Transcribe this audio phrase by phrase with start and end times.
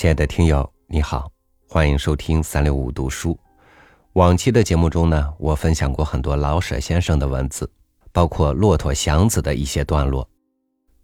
[0.00, 1.30] 亲爱的听友，你好，
[1.68, 3.38] 欢迎收听三六五读书。
[4.14, 7.70] 往期的节目中呢，我分享过很多老舍先生的文字，
[8.10, 10.26] 包括《骆驼祥子》的一些段落。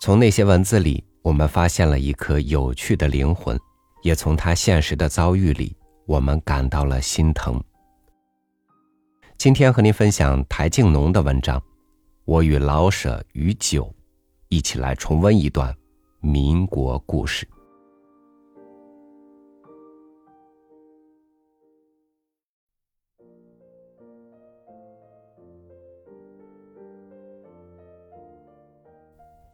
[0.00, 3.60] 从那些文字里，我们发现了一颗有趣的灵魂，
[4.02, 5.76] 也从他现实的遭遇里，
[6.06, 7.62] 我们感到了心疼。
[9.36, 11.60] 今天和您分享台静农的文章
[12.24, 13.84] 《我与老舍与酒》，
[14.48, 15.76] 一起来重温一段
[16.20, 17.46] 民国故事。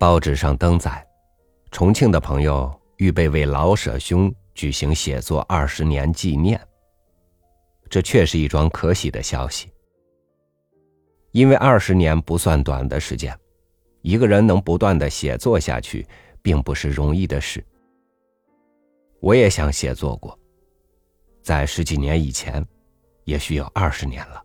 [0.05, 1.03] 报纸上登载，
[1.71, 6.61] 重庆的朋友预备为老舍兄举行写作二十年纪念。
[7.89, 9.73] 这确是一桩可喜的消息，
[11.31, 13.35] 因为二十年不算短的时间，
[14.03, 16.07] 一个人能不断的写作下去，
[16.43, 17.65] 并不是容易的事。
[19.21, 20.39] 我也想写作过，
[21.43, 22.63] 在十几年以前，
[23.25, 24.45] 也许有二十年了。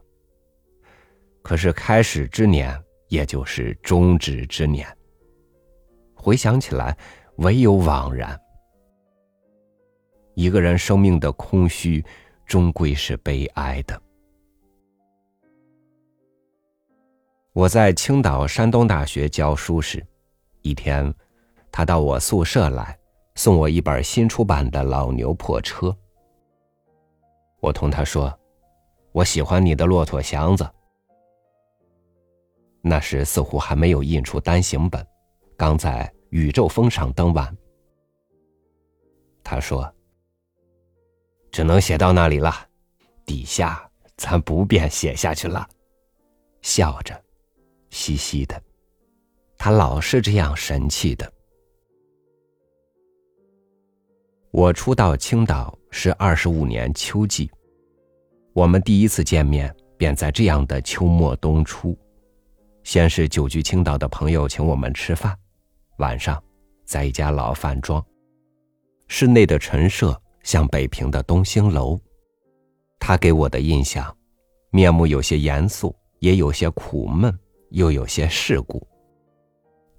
[1.42, 4.88] 可是开始之年，也就是终止之年。
[6.22, 6.96] 回想起来，
[7.38, 8.38] 唯有枉然。
[10.34, 12.04] 一个人生命的空虚，
[12.46, 14.00] 终归是悲哀的。
[17.54, 20.06] 我在青岛山东大学教书时，
[20.62, 21.14] 一天，
[21.72, 22.98] 他到我宿舍来，
[23.36, 25.96] 送我一本新出版的老牛破车。
[27.62, 28.38] 我同他说
[29.12, 30.64] ：“我喜欢你的《骆驼祥子》。”
[32.82, 35.06] 那时似乎还没有印出单行本。
[35.60, 37.58] 刚在宇宙峰上登完，
[39.44, 39.94] 他说
[41.52, 42.50] ：“只能写到那里了，
[43.26, 45.68] 底下咱不便写下去了。”
[46.64, 47.22] 笑着，
[47.90, 48.64] 嘻嘻的，
[49.58, 51.30] 他老是这样神气的。
[54.52, 57.52] 我初到青岛是二十五年秋季，
[58.54, 61.98] 我们第一次见面便在这样的秋末冬初，
[62.84, 65.38] 先是久居青岛的朋友请我们吃饭。
[66.00, 66.42] 晚上，
[66.86, 68.04] 在一家老饭庄，
[69.08, 72.00] 室内的陈设像北平的东兴楼。
[72.98, 74.16] 他给我的印象，
[74.72, 77.38] 面目有些严肃，也有些苦闷，
[77.72, 78.86] 又有些世故。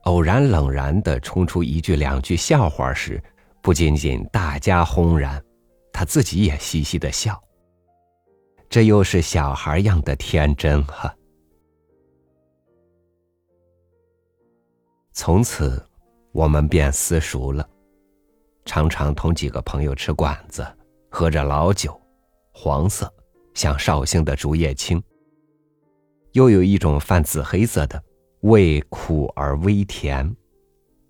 [0.04, 3.22] 偶然冷然的冲出一句两句笑话时，
[3.60, 5.42] 不仅仅大家轰然，
[5.92, 7.38] 他自己也嘻嘻的笑。
[8.70, 11.14] 这又是小孩样的天真哈。
[15.12, 15.86] 从此。
[16.32, 17.68] 我们便私熟了，
[18.64, 20.64] 常常同几个朋友吃馆子，
[21.10, 22.00] 喝着老酒，
[22.52, 23.12] 黄色，
[23.52, 25.02] 像绍兴的竹叶青。
[26.32, 28.00] 又有一种泛紫黑色的，
[28.42, 30.32] 味苦而微甜，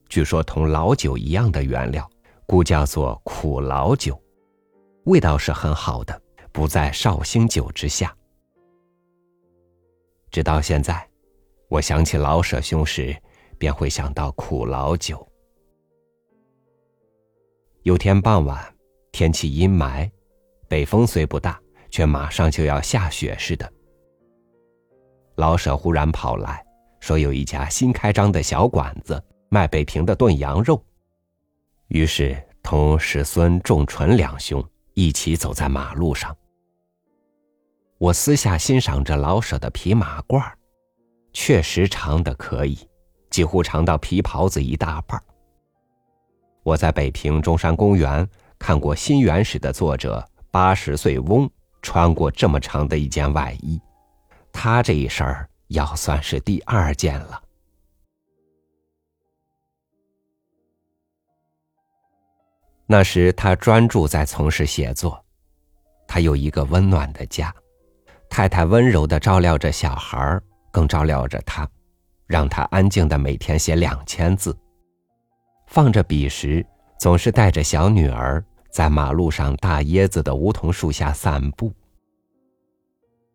[0.09, 2.11] 据说同老酒一样的原料，
[2.47, 4.19] 故叫做苦老酒，
[5.05, 6.19] 味道是很好的，
[6.51, 8.17] 不在绍兴酒之下。
[10.31, 11.07] 直到现在，
[11.69, 13.15] 我想起老舍兄时。
[13.61, 15.25] 便会想到苦老酒。
[17.83, 18.75] 有天傍晚，
[19.13, 20.11] 天气阴霾，
[20.67, 21.61] 北风虽不大，
[21.91, 23.71] 却马上就要下雪似的。
[25.35, 26.65] 老舍忽然跑来
[27.01, 30.83] 说，有一家新开张的小馆子卖北平的炖羊肉。
[31.89, 36.35] 于是同史孙仲纯两兄一起走在马路上。
[37.99, 40.51] 我私下欣赏着老舍的皮马褂，
[41.35, 42.79] 确实长的可以。
[43.31, 45.23] 几乎长到皮袍子一大半。
[46.63, 51.49] 我在北平中山公园看过新元史的作者八十岁翁
[51.81, 53.81] 穿过这么长的一件外衣，
[54.53, 57.43] 他这一身儿要算是第二件了。
[62.87, 65.25] 那时他专注在从事写作，
[66.09, 67.55] 他有一个温暖的家，
[68.29, 70.43] 太太温柔的照料着小孩儿，
[70.73, 71.67] 更照料着他。
[72.31, 74.57] 让他安静的每天写两千字，
[75.67, 76.65] 放着笔时，
[76.97, 78.41] 总是带着小女儿
[78.71, 81.75] 在马路上大椰子的梧桐树下散步。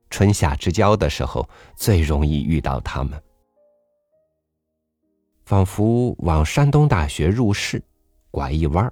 [0.09, 3.21] 春夏之交的时候，最容易遇到他们。
[5.43, 7.83] 仿佛往山东大学入市，
[8.31, 8.89] 拐一弯，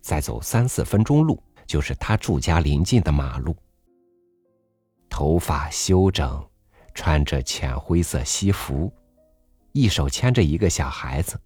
[0.00, 3.56] 再走三四分钟路，就是他住家临近的马路。
[5.10, 6.48] 头发修整，
[6.94, 8.88] 穿着浅灰色西服。
[9.72, 11.38] 一手牵着一个小孩子，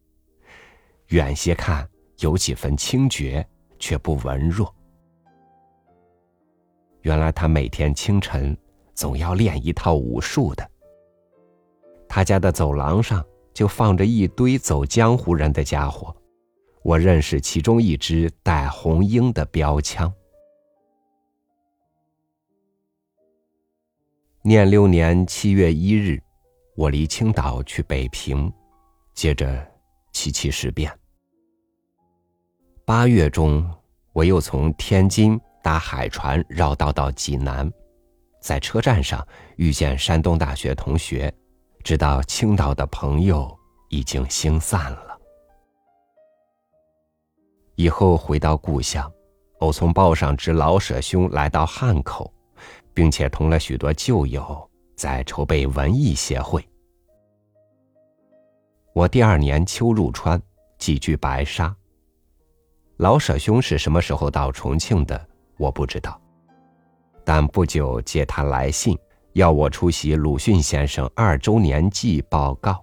[1.08, 1.88] 远些看
[2.18, 3.46] 有几分清绝，
[3.78, 4.74] 却不文弱。
[7.02, 8.56] 原来他每天清晨
[8.94, 10.68] 总要练一套武术的。
[12.08, 13.24] 他家的走廊上
[13.54, 16.14] 就放着一堆走江湖人的家伙，
[16.82, 20.12] 我认识其中一支带红缨的标枪。
[24.42, 26.22] 念六年七月一日，
[26.76, 28.52] 我离青岛去北平，
[29.14, 29.66] 接着
[30.12, 30.92] 七七事变。
[32.84, 33.68] 八月中，
[34.12, 37.70] 我又从天津搭海船绕道到济南，
[38.40, 39.26] 在车站上
[39.56, 41.32] 遇见山东大学同学，
[41.82, 43.58] 知道青岛的朋友
[43.88, 45.18] 已经星散了。
[47.74, 49.10] 以后回到故乡，
[49.60, 52.32] 偶从报上知老舍兄来到汉口。
[52.96, 56.66] 并且同了许多旧友在筹备文艺协会。
[58.94, 60.40] 我第二年秋入川，
[60.78, 61.74] 寄居白沙。
[62.96, 65.28] 老舍兄是什么时候到重庆的？
[65.58, 66.18] 我不知道。
[67.24, 68.98] 但不久接他来信，
[69.34, 72.82] 要我出席鲁迅先生二周年祭报告。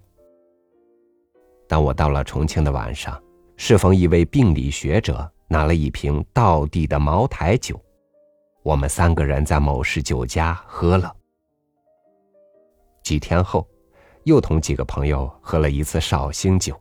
[1.68, 3.20] 当我到了重庆的晚上，
[3.58, 7.82] 适逢一位病理学者拿了一瓶道地的茅台酒。
[8.62, 11.12] 我们三个人在某市酒家喝了。
[13.04, 13.68] 几天后，
[14.24, 16.80] 又同几个朋友喝了一次绍兴酒。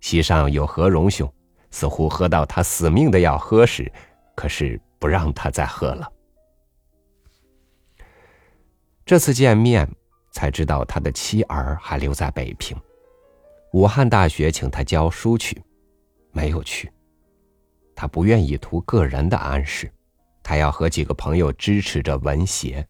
[0.00, 1.30] 席上有何荣兄，
[1.70, 3.90] 似乎喝到他死命的要喝时，
[4.34, 6.10] 可是不让他再喝了。
[9.04, 9.90] 这次见面
[10.30, 12.76] 才知道他的妻儿还留在北平，
[13.72, 15.60] 武汉大学请他教书去，
[16.32, 16.90] 没有去。
[17.94, 19.90] 他不愿意图个人的安适。
[20.42, 22.86] 他要和几个朋友支持着文协，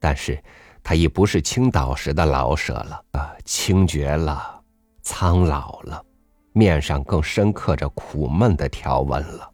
[0.00, 0.42] 但是
[0.82, 4.60] 他已不是青岛时的老舍了，啊，清绝了，
[5.02, 6.04] 苍老了，
[6.52, 9.52] 面上更深刻着苦闷的条纹了。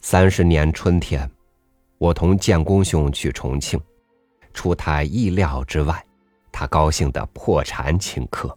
[0.00, 1.30] 三十年春天，
[1.98, 3.78] 我同建功兄去重庆，
[4.52, 6.02] 出他意料之外，
[6.50, 8.56] 他高兴的破产请客。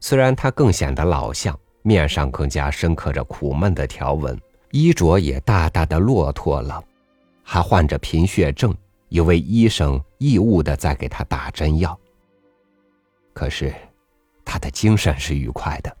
[0.00, 1.56] 虽然他更显得老相。
[1.86, 4.40] 面上更加深刻着苦闷的条纹，
[4.74, 6.82] 衣着也大大的落拓了，
[7.44, 8.76] 还患着贫血症，
[9.08, 11.96] 有位医生义务的在给他打针药。
[13.32, 13.72] 可是，
[14.44, 15.96] 他的精神是愉快的，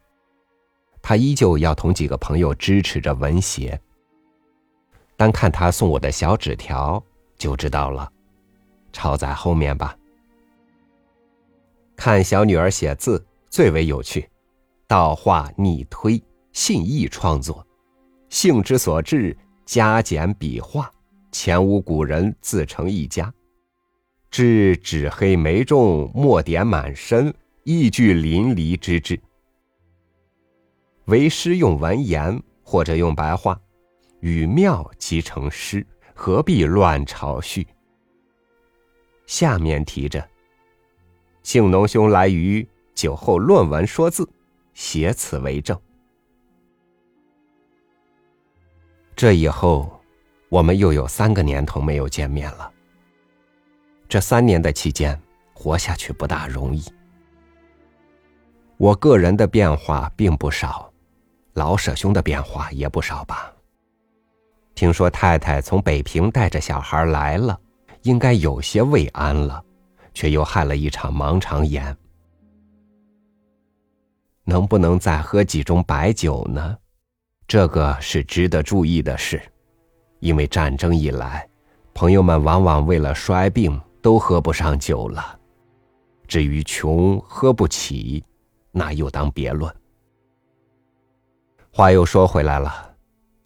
[1.00, 3.80] 他依旧要同几个朋友支持着文协。
[5.16, 7.00] 单看他送我的小纸条
[7.38, 8.10] 就知道了，
[8.92, 9.96] 抄在后面吧。
[11.94, 14.28] 看小女儿写字最为有趣。
[14.88, 16.20] 道画逆推，
[16.52, 17.64] 信意创作，
[18.34, 20.90] 兴之所至，加减笔画，
[21.30, 23.32] 前无古人自成一家。
[24.28, 27.32] 至纸黑眉重，墨点满身，
[27.62, 29.20] 意具淋漓之至。
[31.04, 33.56] 为诗用文言，或者用白话，
[34.18, 37.64] 语妙即成诗，何必乱朝序？
[39.26, 40.28] 下面提着：
[41.44, 44.28] 幸农兄来于酒后论文说字。
[44.72, 45.80] 写此为证。
[49.16, 50.00] 这以后，
[50.48, 52.70] 我们又有三个年头没有见面了。
[54.08, 55.18] 这三年的期间，
[55.52, 56.82] 活下去不大容易。
[58.76, 60.92] 我个人的变化并不少，
[61.52, 63.52] 老舍兄的变化也不少吧。
[64.74, 67.58] 听说太太从北平带着小孩来了，
[68.02, 69.64] 应该有些未安了，
[70.12, 71.96] 却又害了一场盲肠炎。
[74.42, 76.76] 能不能再喝几盅白酒呢？
[77.54, 79.40] 这个是值得注意的事，
[80.18, 81.48] 因为战争以来，
[81.94, 85.38] 朋友们往往为了衰病都喝不上酒了。
[86.26, 88.24] 至于穷喝不起，
[88.72, 89.72] 那又当别论。
[91.70, 92.92] 话又说回来了，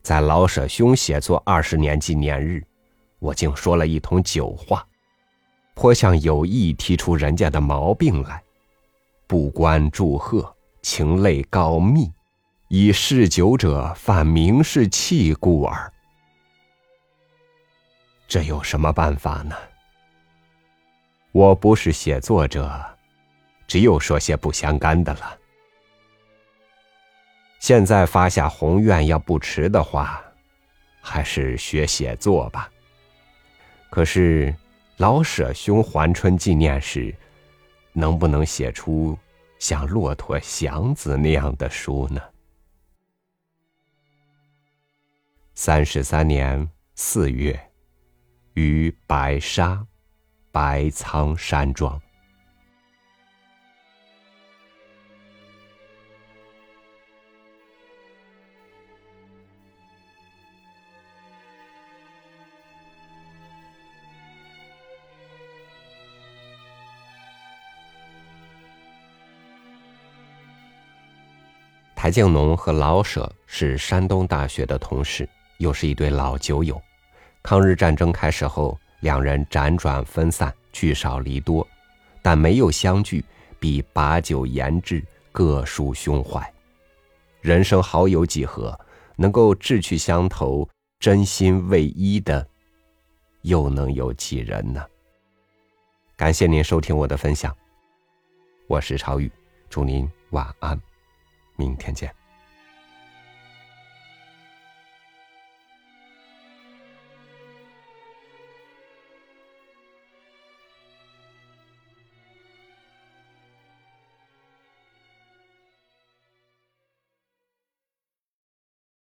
[0.01, 2.65] 在老舍兄写作二十年纪念日，
[3.19, 4.83] 我竟说了一通酒话，
[5.75, 8.43] 颇像有意提出人家的毛病来，
[9.27, 10.51] 不关祝贺。
[10.81, 12.11] 情泪告密，
[12.71, 15.91] 以嗜酒者犯名士气故耳。
[18.27, 19.57] 这有什么办法呢？
[21.33, 22.71] 我不是写作者，
[23.67, 25.39] 只有说些不相干的了。
[27.59, 30.23] 现在发下宏愿，要不迟的话，
[31.01, 32.71] 还是学写作吧。
[33.89, 34.55] 可是
[34.99, 37.17] 老舍兄还春纪念时，
[37.95, 39.19] 能不能写出？
[39.59, 42.21] 像《骆驼祥子》那样的书呢？
[45.61, 47.61] 三十三年四月
[48.55, 49.85] 于白沙
[50.53, 52.01] 白苍山庄。
[71.97, 75.29] 台静农和老舍是山东大学的同事。
[75.59, 76.81] 又是一对老酒友。
[77.43, 81.67] 抗日战争开始后，两人辗转分散，聚少离多，
[82.21, 83.25] 但没有相聚，
[83.61, 86.53] 必把酒言志，各抒胸怀。
[87.41, 88.79] 人生好友几何？
[89.21, 90.69] 能够志趣相投、
[91.01, 92.47] 真心为一的，
[93.43, 94.85] 又能有几人呢？
[96.17, 97.57] 感谢您收听我的分享，
[98.69, 99.31] 我是超宇，
[99.69, 100.81] 祝您晚安，
[101.57, 102.13] 明天见。